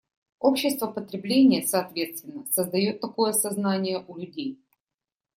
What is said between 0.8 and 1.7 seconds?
потребления,